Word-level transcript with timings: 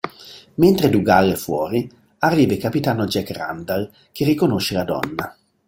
Mentre 0.55 0.89
Dougal 0.89 1.31
è 1.33 1.35
fuori, 1.35 1.87
arriva 2.21 2.53
il 2.53 2.57
capitano 2.57 3.05
Jack 3.05 3.29
Randall 3.37 3.91
che 4.11 4.25
riconosce 4.25 4.73
la 4.73 4.83
donna. 4.83 5.37